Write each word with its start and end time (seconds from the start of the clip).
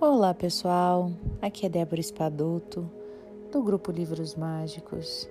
Olá 0.00 0.32
pessoal, 0.32 1.10
aqui 1.42 1.66
é 1.66 1.68
Débora 1.68 2.00
Espadoto, 2.00 2.88
do 3.50 3.60
grupo 3.60 3.90
Livros 3.90 4.36
Mágicos, 4.36 5.28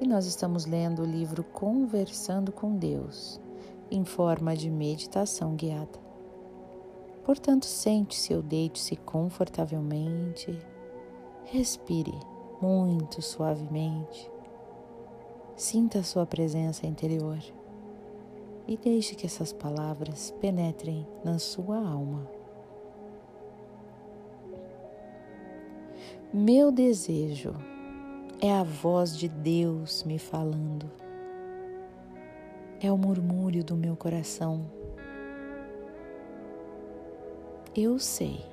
e 0.00 0.06
nós 0.06 0.26
estamos 0.26 0.64
lendo 0.64 1.02
o 1.02 1.04
livro 1.04 1.42
Conversando 1.42 2.52
com 2.52 2.76
Deus, 2.76 3.40
em 3.90 4.04
forma 4.04 4.54
de 4.54 4.70
meditação 4.70 5.56
guiada. 5.56 5.98
Portanto, 7.24 7.66
sente-se 7.66 8.32
ou 8.32 8.42
deite-se 8.42 8.94
confortavelmente, 8.94 10.56
respire 11.46 12.14
muito 12.62 13.20
suavemente, 13.20 14.30
sinta 15.56 15.98
a 15.98 16.04
sua 16.04 16.24
presença 16.24 16.86
interior. 16.86 17.40
E 18.68 18.76
deixe 18.76 19.16
que 19.16 19.26
essas 19.26 19.52
palavras 19.52 20.30
penetrem 20.40 21.04
na 21.24 21.40
sua 21.40 21.78
alma. 21.78 22.35
Meu 26.34 26.72
desejo 26.72 27.54
é 28.40 28.52
a 28.52 28.64
voz 28.64 29.16
de 29.16 29.28
Deus 29.28 30.02
me 30.02 30.18
falando, 30.18 30.90
é 32.80 32.90
o 32.90 32.98
murmúrio 32.98 33.62
do 33.62 33.76
meu 33.76 33.96
coração. 33.96 34.66
Eu 37.76 38.00
sei 38.00 38.44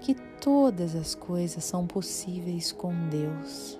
que 0.00 0.14
todas 0.40 0.94
as 0.94 1.16
coisas 1.16 1.64
são 1.64 1.84
possíveis 1.84 2.70
com 2.70 2.92
Deus. 3.08 3.78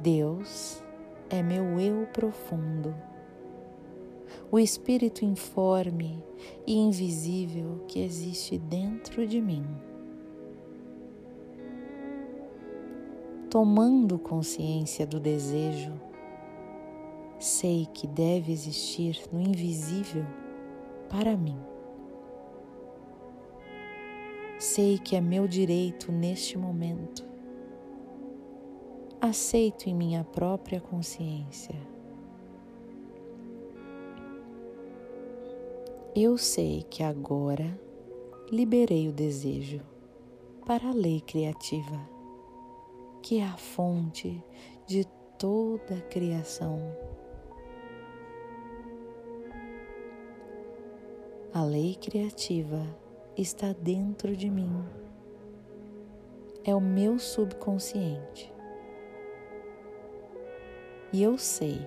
Deus 0.00 0.82
é 1.30 1.44
meu 1.44 1.78
eu 1.78 2.08
profundo, 2.08 2.92
o 4.50 4.58
espírito 4.58 5.24
informe 5.24 6.22
e 6.66 6.76
invisível 6.76 7.84
que 7.86 8.00
existe 8.00 8.58
dentro 8.58 9.24
de 9.26 9.40
mim. 9.40 9.64
Tomando 13.56 14.18
consciência 14.18 15.06
do 15.06 15.18
desejo, 15.18 15.94
sei 17.38 17.86
que 17.86 18.06
deve 18.06 18.52
existir 18.52 19.18
no 19.32 19.40
invisível 19.40 20.26
para 21.08 21.34
mim. 21.38 21.58
Sei 24.58 24.98
que 24.98 25.16
é 25.16 25.22
meu 25.22 25.48
direito 25.48 26.12
neste 26.12 26.58
momento. 26.58 27.24
Aceito 29.22 29.88
em 29.88 29.94
minha 29.94 30.22
própria 30.22 30.78
consciência. 30.78 31.74
Eu 36.14 36.36
sei 36.36 36.82
que 36.90 37.02
agora 37.02 37.80
liberei 38.52 39.08
o 39.08 39.12
desejo 39.12 39.80
para 40.66 40.90
a 40.90 40.92
lei 40.92 41.22
criativa 41.22 42.15
que 43.26 43.40
é 43.40 43.44
a 43.44 43.56
fonte 43.56 44.40
de 44.86 45.04
toda 45.36 45.96
a 45.96 46.00
criação. 46.00 46.78
A 51.52 51.64
lei 51.64 51.96
criativa 51.96 52.86
está 53.36 53.72
dentro 53.72 54.36
de 54.36 54.48
mim. 54.48 54.70
É 56.62 56.72
o 56.72 56.80
meu 56.80 57.18
subconsciente. 57.18 58.54
E 61.12 61.20
eu 61.20 61.36
sei 61.36 61.80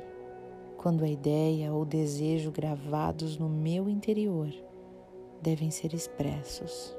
quando 0.76 1.06
a 1.06 1.10
ideia 1.10 1.72
ou 1.72 1.86
desejo 1.86 2.52
gravados 2.52 3.38
no 3.38 3.48
meu 3.48 3.88
interior 3.88 4.50
devem 5.42 5.72
ser 5.72 5.94
expressos. 5.94 6.94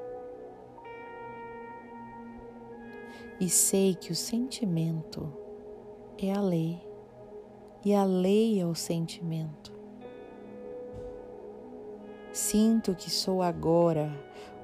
E 3.41 3.49
sei 3.49 3.95
que 3.95 4.13
o 4.13 4.15
sentimento 4.15 5.33
é 6.19 6.31
a 6.31 6.41
lei 6.43 6.79
e 7.83 7.95
a 7.95 8.05
lei 8.05 8.61
é 8.61 8.67
o 8.67 8.75
sentimento. 8.75 9.73
Sinto 12.31 12.95
que 12.95 13.11
sou 13.11 13.43
agora 13.43 14.13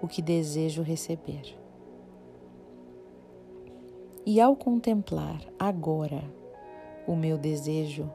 o 0.02 0.06
que 0.06 0.20
desejo 0.20 0.82
receber. 0.82 1.58
E 4.26 4.40
ao 4.40 4.54
contemplar 4.54 5.40
agora 5.58 6.22
o 7.06 7.16
meu 7.16 7.38
desejo, 7.38 8.10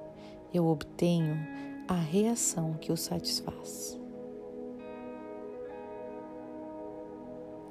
eu 0.54 0.68
obtenho 0.68 1.36
a 1.88 1.96
reação 1.96 2.76
que 2.76 2.92
o 2.92 2.98
satisfaz. 2.98 4.00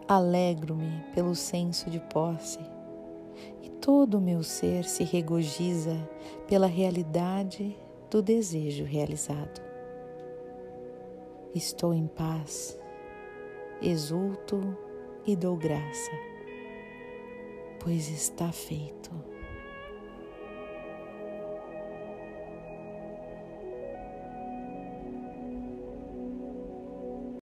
Alegro-me 0.09 1.05
pelo 1.15 1.37
senso 1.37 1.89
de 1.89 2.00
posse 2.00 2.59
e 3.62 3.69
todo 3.69 4.19
o 4.19 4.21
meu 4.21 4.43
ser 4.43 4.84
se 4.84 5.05
regozija 5.05 5.97
pela 6.47 6.67
realidade 6.67 7.77
do 8.11 8.21
desejo 8.21 8.84
realizado. 8.84 9.61
Estou 11.55 11.93
em 11.93 12.06
paz, 12.06 12.79
exulto 13.83 14.77
e 15.27 15.34
dou 15.34 15.56
graça, 15.56 16.11
pois 17.81 18.09
está 18.09 18.53
feito. 18.53 19.30